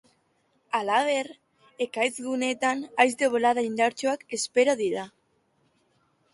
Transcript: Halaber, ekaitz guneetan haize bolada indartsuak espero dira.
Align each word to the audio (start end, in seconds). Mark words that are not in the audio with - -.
Halaber, 0.77 1.29
ekaitz 1.87 2.09
guneetan 2.29 2.83
haize 3.05 3.31
bolada 3.37 3.67
indartsuak 3.69 4.27
espero 4.41 4.79
dira. 4.85 5.09